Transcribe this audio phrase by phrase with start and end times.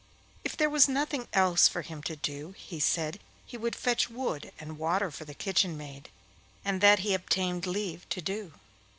[0.43, 4.51] If there was nothing else for him to do, he said he would fetch wood
[4.59, 6.09] and water for the kitchen maid,
[6.65, 8.53] and that he obtained leave to do.